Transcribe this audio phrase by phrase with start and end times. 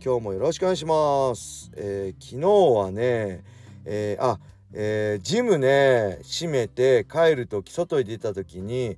[0.00, 2.46] 今日もよろしくお願いします、えー、昨日
[2.78, 3.42] はね、
[3.84, 4.38] えー、あ、
[4.72, 8.96] えー、ジムね閉めて帰る時外に出た時に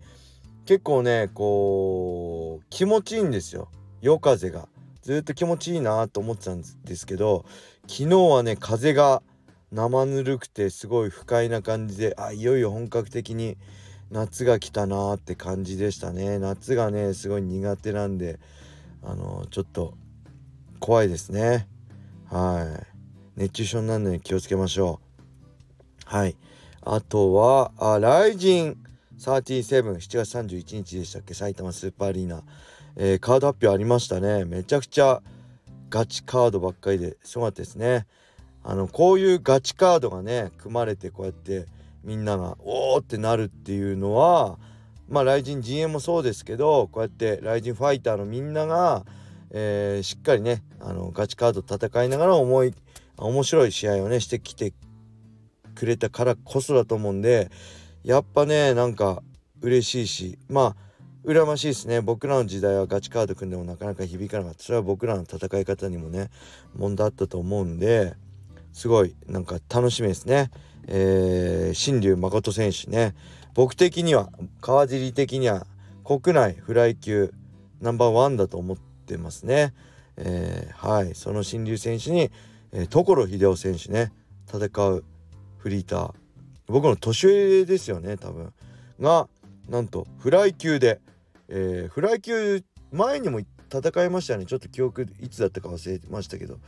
[0.67, 3.71] 結構ねこう気持ちいいんですよ。
[4.03, 4.69] 夜風が。
[5.01, 7.47] ずっと気持ちいいなと思ってたんですけど
[7.89, 9.23] 昨日はね風が
[9.73, 13.57] 生ぬるくてすごい不快な感じであいよいよ本格的に
[14.11, 16.39] 夏が来たなーって感じでしたね。
[16.39, 18.39] 夏がねすごい苦手なんで
[19.03, 19.95] あのちょっと
[20.81, 21.69] 怖いですね。
[22.31, 22.83] は
[23.37, 23.41] い。
[23.41, 25.01] 熱中症になるのに気をつけましょ
[26.07, 26.15] う。
[26.15, 26.37] はい。
[26.83, 28.77] あとはあライジン。
[29.19, 31.35] 377月31日でしたっけ？
[31.35, 32.43] 埼玉スーパーアリーナ、
[32.97, 34.47] えー、カード発表ありましたね。
[34.47, 35.23] めちゃくちゃ
[35.91, 38.07] ガチカードばっかりですごかったですね。
[38.65, 41.67] あのこういうガチカードがね組まれてこうやって
[42.03, 44.59] みんながおーってなるっていうのは
[45.11, 49.05] まあ、ライジン陣営もそうですけどこうやってライジンファイターのみんなが、
[49.51, 52.75] えー、しっかりねあのガチカード戦いながら思い
[53.17, 54.73] 面白い試合をねしてきて
[55.75, 57.51] くれたからこそだと思うんで
[58.05, 59.23] やっぱねなんか
[59.61, 60.91] 嬉しいしまあ
[61.25, 62.01] 羨ましいですね。
[62.01, 64.63] 僕らの時代はガチカード組んでもなかなか響かなかった。
[64.63, 66.31] それは僕らの戦い方にもね
[66.75, 68.15] 問題あったと思うんで
[68.73, 70.51] すごいなんか楽しみですね。
[70.89, 73.15] えー、新竜誠選手ね。
[73.53, 74.31] 僕的には
[74.63, 75.67] 川尻的には
[76.05, 77.35] 国内フライ級
[77.83, 79.75] ナンバーワンだと思ってますね。
[80.17, 81.15] えー、はい。
[81.15, 82.31] その新竜選手に、
[82.73, 84.13] えー、所秀夫選手ね
[84.47, 85.05] 戦う
[85.59, 86.13] フリーター。
[86.67, 88.53] 僕の年上ですよね多分。
[89.01, 89.29] が
[89.69, 91.01] なんとフライ級で、
[91.49, 92.63] えー、フライ級
[92.93, 93.41] 前にも
[93.73, 94.47] 戦いましたね。
[94.47, 96.59] ちょっと記憶いつだったか忘れましたけど。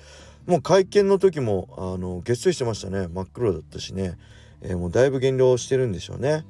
[0.47, 3.06] もう会見の時もあの月水してましたね。
[3.09, 4.19] 真っ黒だったしね、
[4.61, 6.44] えー、もうだいぶ減量してるんでしょうね。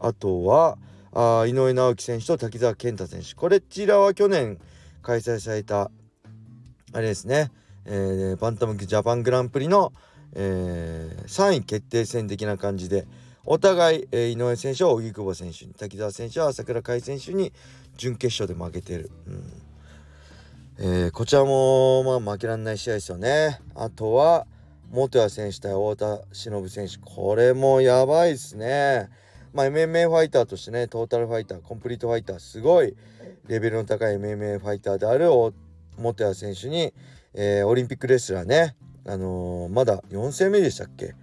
[0.00, 0.76] あとは
[1.14, 3.34] あ井上直樹選手と滝沢健太選手。
[3.34, 4.58] これちらは去年
[5.02, 5.90] 開催された
[6.92, 7.50] あれですね、
[7.84, 9.92] えー、バンタムジャパングランプリの、
[10.34, 13.06] えー、3位決定戦的な感じで
[13.44, 17.52] お互い、えー、井上選手は荻久保選手に滝沢選手は朝倉海選手に
[17.96, 19.62] 準決勝で負けてる、うん。
[20.78, 23.60] えー、こちらも、まあ、負けられない試合ですよね。
[23.74, 24.46] あとは
[24.90, 26.98] 元谷選手対太田忍選手。
[26.98, 29.10] これもやばいですね。
[29.52, 32.94] まあ、MMA ファイターとしてねトータルファイターコンプリートファイターすごい
[33.48, 35.28] レベルの高い MMA ファイターである
[35.98, 36.92] 元谷選手に、
[37.34, 38.76] えー、オリンピックレスラーね、
[39.06, 41.14] あのー、まだ4戦目でしたっけ、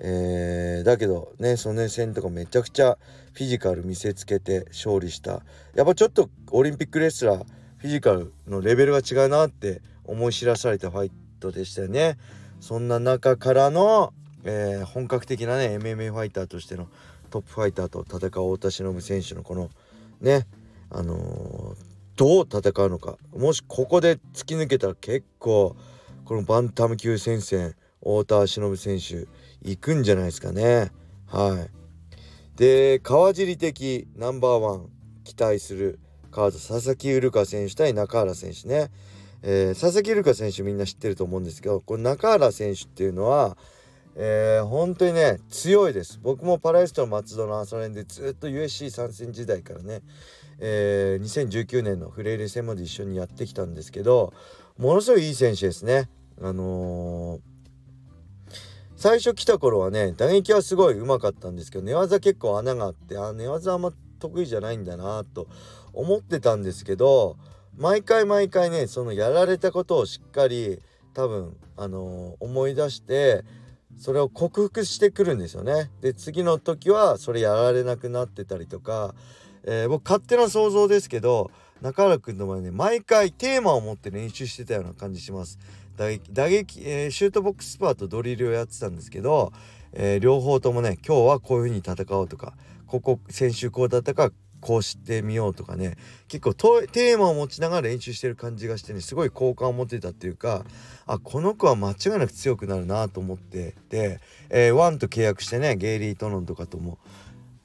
[0.00, 2.98] えー、だけどねその戦とかめちゃくちゃ
[3.32, 5.42] フィジカル見せつけて勝利した。
[5.74, 7.44] やっぱちょっとオリンピックレスラー
[7.76, 12.18] フィジカルのレベルが違うなって思い知らされたファイトでしたよね。
[12.60, 14.12] そんな中からの、
[14.42, 16.88] えー、本格的なね MMA ファイターとしての
[17.30, 19.70] トップファイターと戦う太田忍選手のこの
[20.20, 20.46] ね
[20.90, 21.76] あの、
[22.16, 23.16] どう戦うのか。
[23.36, 25.76] もしここで突き抜けたら結構
[26.24, 29.28] このバンタム級戦線太田忍選手
[29.62, 30.90] 行くんじゃないですかね。
[31.26, 31.78] はい。
[32.56, 34.90] で川尻的ナンバーワン
[35.22, 36.00] 期待する
[36.32, 38.90] カード佐々木ウ香選手対中原選手ね、
[39.42, 43.56] えー、佐々木ウ香選手みんな知ってると思うんですけどこの中原選手っていうのは
[44.20, 46.18] えー、本当にね強いです。
[46.20, 50.02] 僕もパラエストの松戸の朝練でずっと USC 参戦時代からね、
[50.58, 54.32] えー、2019年のフレイレ戦まで一緒にやってきたんですけど
[54.76, 56.08] ものすごいいい選手ですね。
[56.42, 57.40] あのー、
[58.96, 65.46] 最初来た頃はね打撃はすごいうまかったんですけど寝技結構穴があってあ寝技あんま得意じゃないんだなと
[65.92, 67.36] 思ってたんですけど
[67.76, 70.80] 毎回毎回ねそのやられたことをしっかり
[71.14, 73.44] 多分あのー、思い出して
[73.98, 75.90] それを克服してくるんですよね。
[76.00, 79.14] で次の時はそれやられなくなってたりとか、
[79.64, 81.50] えー、僕勝手な想像ですけど
[81.82, 85.58] 中原君の前ね毎回テーマを持って練習してたような感じします。
[85.96, 89.52] 打撃打撃、えー、シュートボックスパーとドリルをやってたんですけど、
[89.92, 92.54] えー、両方ともね今日はこういう風に戦おうとか
[92.86, 94.30] ここ先週こうだったか
[94.60, 95.96] こうしてみようとかね。
[96.28, 100.64] 結構テーマを持ちながら練習してる感じがしてねすごい好感を持ってたっていうか
[101.06, 104.20] あこの子は間違いなく強くなるなと思ってで、
[104.50, 106.98] えー、ワンと契約してねゲイリー・トノンとかとも、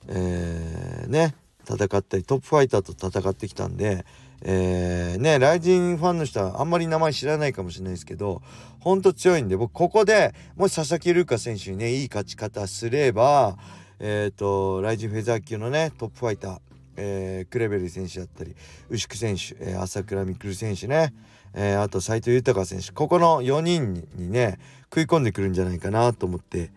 [0.07, 1.35] えー、ね
[1.69, 4.05] 戦ったりトップファイターと戦ってきたんで、
[4.43, 8.41] えー、ねライジンファンの人はあんまり名前知らないかもしれないですけど
[8.79, 13.57] ほんと強いんで僕ここでもし佐々木瑠香選手にねいい勝ち方すれば
[13.99, 16.59] えっ、ー、とライジンフェザー級のねトップファイター
[16.95, 18.55] えー、クレベル選手だったり
[18.89, 21.13] 牛久選手、えー、朝倉未来選手ね、
[21.53, 22.91] えー、あと斎藤豊選手。
[22.91, 26.71] ここの4人にね食い込んでくるんじゃないかなと思って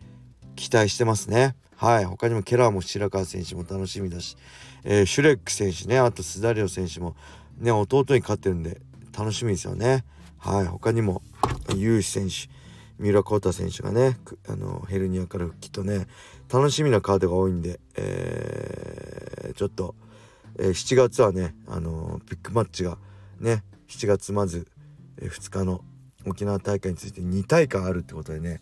[0.55, 1.55] 期待してますね。
[1.77, 2.05] はい。
[2.05, 4.37] 他にもケラーも白川選手も楽しみだし、
[4.85, 5.99] え、シュレック選手ね。
[5.99, 7.15] あと須田亮選手も
[7.59, 8.81] ね弟に勝ってるんで
[9.17, 10.05] 楽しみですよね。
[10.39, 10.67] はい。
[10.67, 11.23] 他にも
[11.75, 12.49] ユーシ選手
[12.99, 14.17] 三浦航太選手がね
[14.49, 16.07] あのヘルニアから復帰とね
[16.53, 19.95] 楽しみなカードが多いんで、えー、ちょっと、
[20.59, 22.99] えー、7月はねあのビッグマッチが
[23.41, 24.67] ね7月まず、
[25.21, 25.83] え、2日の
[26.27, 28.61] 沖縄大会について2大会あるってことでね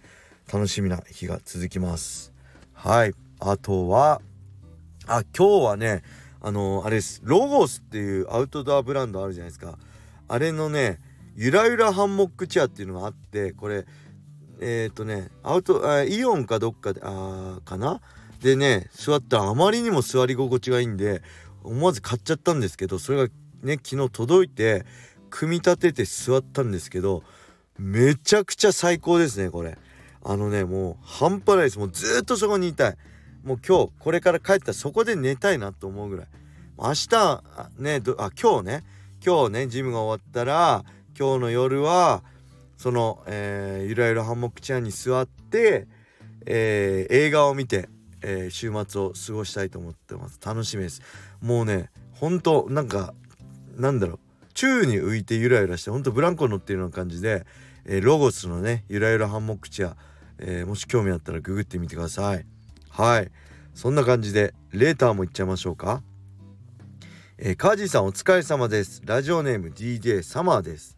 [0.53, 2.33] 楽しみな日が続きます。
[2.73, 3.15] はい。
[3.41, 4.21] あとは
[5.07, 6.03] あ今日はね
[6.41, 7.23] あの、あれです。
[7.25, 9.79] ロゴスっていうアウトドアブランドあるじゃないですか。
[10.29, 10.99] あれのね
[11.37, 13.87] ゆらゆらハンモックチェアっていうのがあってこれ
[14.61, 18.01] えっ、ー、とねアウトあイオンかどっかであーかな？
[18.43, 21.23] でね座ったらあまりにも座り心地がいいんで
[21.65, 23.33] 思わず買っちゃったんですけどそれが
[23.63, 24.85] ね昨日届いて
[25.31, 27.23] 組み立てて座ったんですけど
[27.79, 29.77] めちゃくちゃ最高ですねこれ。
[30.27, 31.79] あのねもう半端ないです。
[31.79, 32.97] もうずっとそこにいたい。
[33.43, 36.27] もう今日これから帰ったらそこで寝たいなと思うぐらい。
[36.79, 37.43] 明日
[37.79, 38.85] ねあ今日ね。
[39.25, 40.85] 今日ねジムが終わったら
[41.19, 42.23] 今日の夜は
[42.77, 45.87] その、えー、ゆらゆらハンモックチェアに座って、
[46.45, 47.89] えー、映画を見て、
[48.21, 50.39] えー、週末を過ごしたいと思ってます。
[50.45, 51.01] 楽しみです。
[51.45, 53.13] もうねほんとなんか
[53.77, 54.19] なんだろう。
[54.55, 57.45] 宙に浮いてゆらゆらしてほんとブランコ乗ってるような感じで、
[57.85, 59.97] えー、ロゴスのねゆらゆらハンモックチェア、
[60.39, 62.47] えー、もし興味あったらググってみてください。
[62.89, 63.31] はい。
[63.75, 66.03] そんな感じでレーターもいっちゃいましょうか。
[67.37, 69.03] えー、川地さんお疲れ様です。
[69.05, 70.97] ラジオネーム DJ サマーです。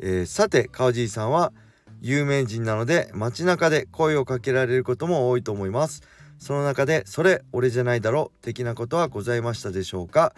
[0.00, 1.52] えー、さて川尻さんは
[2.00, 6.02] 有名人なので街中で声をかけられることも多いと思います。
[6.44, 10.34] その中でそれ俺じゃないだろ的なことはございましたでしょうか？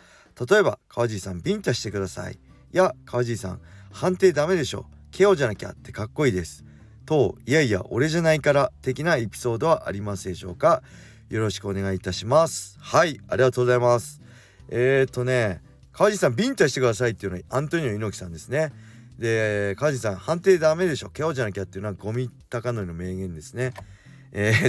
[0.49, 2.35] 例えば川尻さんビンタしてください。
[2.35, 2.39] い
[2.71, 3.61] や川尻さん
[3.91, 4.87] 判定ダメでしょ。
[5.11, 6.65] KO じゃなきゃってかっこいいです。
[7.07, 10.85] といやいや俺じゃないから的なエピソードはありますでしょうか？
[11.29, 12.79] よろしくお願いいたします。
[12.81, 14.21] はいありがとうございます。
[14.69, 15.61] えーとね
[15.91, 18.73] 川尻さんビンタしてくださいっていうのはアントニオ猪木さんですね。
[19.19, 21.09] で川地さん判定ダメでしょ。
[21.09, 23.73] KO じゃなきゃっていうのはゴミ高則の名言ですね。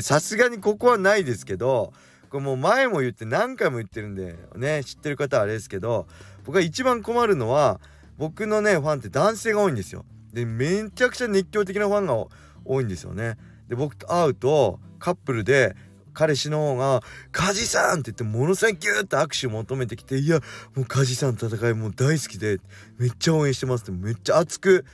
[0.01, 1.91] さすがにここはないですけど
[2.29, 6.07] これもう前も言って何回も言ってるんでね知ってる方はあれですけど
[6.45, 7.79] 僕が一番困るのは
[8.17, 12.25] 僕のねファンって男性が多いんですよでめちゃくちゃ熱狂的なファンが
[12.65, 13.37] 多いんですよね
[13.67, 15.75] で僕と会うとカップルで
[16.13, 20.39] 彼氏の方が「梶さん!」って言ってものすごいギューって握手を求めてきて「いや
[20.75, 22.59] もう梶さんの戦いもう大好きで
[22.97, 24.85] めっちゃ応援してます」ってめっちゃ熱く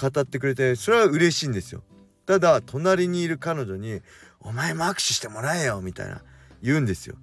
[0.00, 1.82] 語ってくれてそれは嬉しいんですよ。
[2.32, 4.00] ただ隣にいる彼女に
[4.40, 6.22] 「お前も握手してもらえよ」みたいな
[6.62, 7.16] 言うんですよ。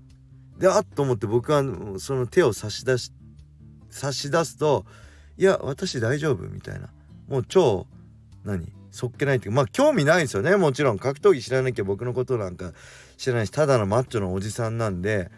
[0.60, 1.64] であっと思って僕は
[1.98, 3.12] その手を差し出し
[3.90, 4.86] 差し出すと
[5.36, 6.90] 「いや私大丈夫」みたいな。
[7.28, 7.88] もう超
[8.44, 8.72] 何？
[8.92, 10.56] そっけないっていうかまあ興味ないですよね。
[10.58, 12.74] もちろん格闘技知らなきゃ僕のことなんか
[13.18, 15.32] 知らないしただのマッチョのおじさんなんで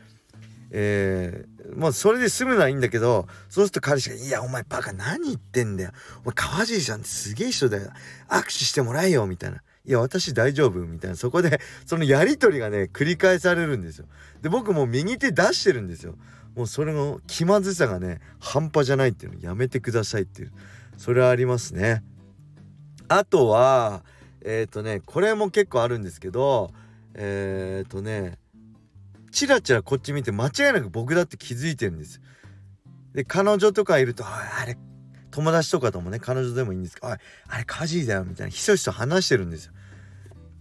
[0.74, 5.92] えー、まあそれで済むのはいいんだけどそうすると彼氏が「いやお前バカ何言ってんだよ。
[6.24, 7.92] お前川尻さんってすげえ人だよ。
[8.30, 11.18] 握手してもらえよ」みたいな「いや私大丈夫」みたいな。
[11.18, 14.06] そこでそのやり取りがね繰り返されるんですよ。
[14.42, 16.16] で僕も右手出してるんですよ。
[16.56, 19.42] もうそれの気まずさがね半端じゃないっていうの。
[19.42, 20.51] やめてくださいっていう。
[20.98, 22.04] それはありますね。
[23.10, 24.04] あとは
[24.42, 26.72] えっ、ー、とねこれも結構あるんですけど
[27.13, 28.38] えっ、ー、とね
[29.32, 32.22] チラチラこっち見て間違いなく僕だって気づいてるんです。
[33.14, 34.78] で彼女とかいると「あれ
[35.32, 37.18] 友達とかともね彼女でもいいんですけど「あ
[37.58, 39.74] れカジーだよ」みたいなひそひそ話してるんですよ。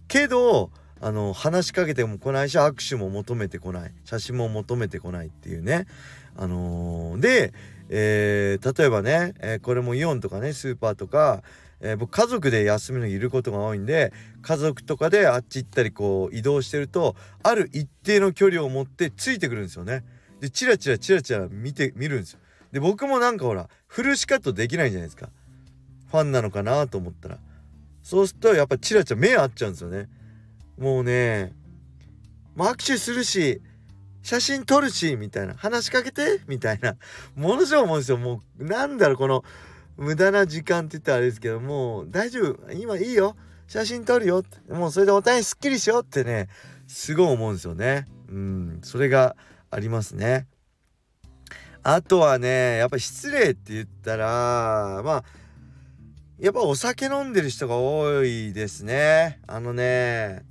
[0.07, 5.87] けどあの話しかけても来ないし握手も求めてこない写真も求めてこないっていうね。
[6.37, 7.53] あのー、で、
[7.89, 11.43] えー、例えばね、えー、これもイオンとかねスーパーとか
[11.81, 20.03] えー、僕家族で休みの日いることが多いんで家族とかであっち行ったりこう移動してるとある一定の距離を持ってついてくるんですよね。
[20.39, 22.39] でチラチラチラチラ見て見るんですよ。
[22.71, 25.29] で僕もなんかほらフルシカットできないじゃないですか。
[26.09, 27.39] ファンなのかなと思ったら
[28.03, 30.07] そうするとやっぱチラチラ目合っちゃうんですよね。
[30.77, 31.53] もうね
[32.55, 33.61] もう握手するし
[34.23, 36.95] 写真撮るしみたいな話しかけてみたいな
[37.35, 39.43] ものすごい思うんですよもうなんだろうこの
[39.97, 42.71] 無駄な時間って言ったらあれですけどもう大丈夫。
[42.73, 43.35] 今いいよ。
[43.67, 44.43] 写真撮るよ。
[44.69, 46.49] もうそれでお互いすっきりしようってね
[46.87, 48.05] すごい思うんですよね。
[48.29, 48.79] うん。
[48.83, 49.35] それが
[49.69, 50.47] ありますね。
[51.83, 55.23] あとはねやっぱ失礼って言ったらまあ
[56.39, 59.39] やっぱお酒飲んでる人が多いですね。
[59.47, 60.43] あのね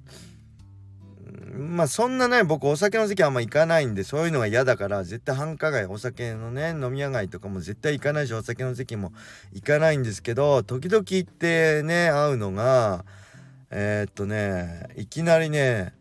[1.52, 9.12] まあそんなね僕お酒の席あんま行かないんでそういうのが嫌だから絶対繁華街お酒のね飲み屋街とかも絶対行かないしお酒の席も
[9.52, 13.04] 行かないんですけど時々行ってね会うのが
[13.70, 15.92] えー、っとねいきなりね、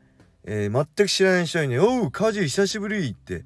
[0.44, 3.44] えー、全く知らない人にね「おう家事久しぶり」って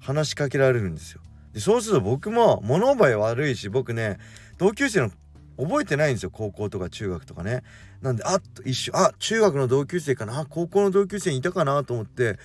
[0.00, 1.20] 話しかけられるんですよ。
[1.54, 4.18] でそうすると僕も物覚え悪いし僕ね
[4.58, 5.10] 同級生の
[5.58, 7.62] 覚えてないんですよ高校とか中学とかね。
[8.02, 12.38] なんであっと一瞬あ中学の同級生かな高校の同級生にいたかなと思って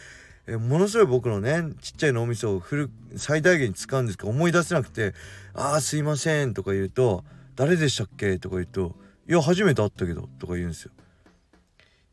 [0.47, 5.13] えものすごい僕のねちっちゃい脳みそをフル最大限に使うんですけど思い出せなくて
[5.53, 7.23] 「ああすいません」とか言うと
[7.55, 8.95] 「誰でしたっけ?」とか言うと
[9.27, 10.91] 「いや初めて会ったけど」とか言うんですよ。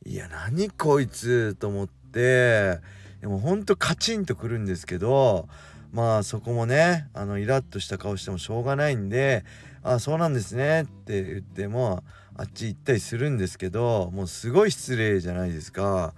[0.04, 2.80] いや何こいつと思って
[3.20, 5.48] でもほんとカチンとくるんですけど
[5.92, 9.44] まあそこもねあのイラッとした顔してもしょうがないんで
[9.82, 12.04] 「あそうなんですね」って言っても
[12.36, 16.14] あっち行ったりするんですけどもうすごい失礼じゃないですか。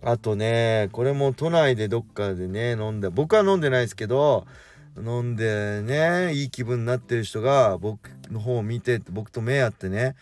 [0.00, 4.46] あとねこれも都内でどっかでね飲んで僕は飲んでないですけど
[4.96, 10.14] 飲んでねいい気分になってる人が僕の方を見て僕と目合ってね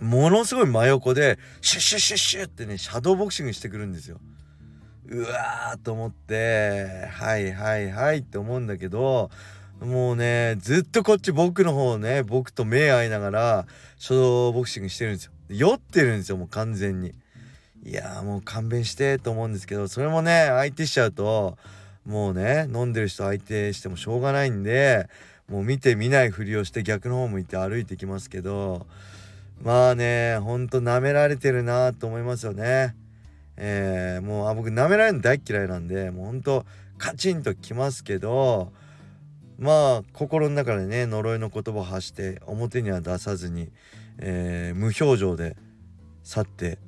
[0.00, 4.20] ものすごい真横でシュッシュッシュッシュッってねシャドーボクシングしてくるんですよ。
[5.10, 9.30] うわーと思ってはいはいはいって思うんだけど
[9.80, 15.32] もうねずっとこっち僕の方ね僕と目合いながらシャドーボクシングしてるんですよ。
[15.48, 17.14] 酔ってるんですよもう完全に。
[17.84, 21.56] いやもう勘弁してと思うんですけどそれもね相手しちゃうと
[22.04, 25.08] もうね飲んでる人相手してもしょうがないんで
[25.48, 28.86] もう見て見ないふりをして逆の方向いて歩いてきますけど
[29.62, 32.94] まあねほんと舐められてるなと思いますよね。
[33.60, 36.64] えー、もうあ僕舐められるの大嫌いなんでもうほんと
[36.96, 38.72] カチンときますけど
[39.58, 43.70] まあ心の中でね呪いの言葉を発して表には出さずに、
[44.18, 45.56] えー、無表情で
[46.22, 46.78] 去って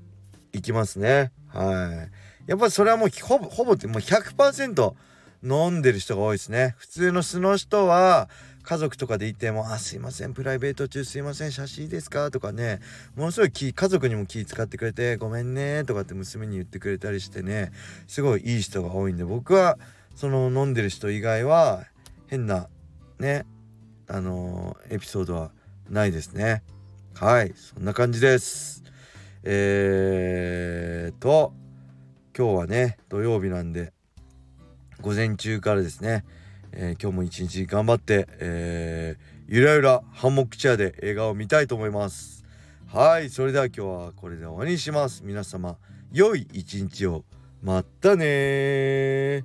[0.53, 1.33] いきますね。
[1.49, 2.09] は
[2.47, 2.51] い。
[2.51, 4.95] やっぱりそれはもうほぼほぼってもう100%
[5.43, 6.75] 飲んでる人が多いですね。
[6.79, 8.29] 普通の素の人は
[8.63, 12.81] 家族とかでいても「あすいませんプライベート中すいません写真いいですか?」とかね
[13.17, 17.73] ものすごい気家族にも気使ってくれて「ごめんね」とかって娘に言ってくれたりしてね
[18.07, 19.79] すごいいい人が多いんで僕は
[20.15, 21.87] その飲んでる人以外は
[22.27, 22.69] 変な
[23.19, 23.47] ね
[24.09, 25.53] あのー、エピソードは
[25.89, 26.63] ないですね。
[27.15, 28.83] はいそんな感じです。
[29.43, 31.55] えーと
[32.37, 33.93] 今日はね土曜日なんで
[35.01, 36.25] 午前中からですね。
[36.73, 42.45] えー、今日も一日頑張って、えー、ゆらゆらハンモックチェアで映画を見たいと思います。
[42.87, 45.23] はいそれでは今日はこれで終わりにします。
[45.25, 45.77] 皆様
[46.13, 47.25] 良い一日を。
[47.63, 49.45] またね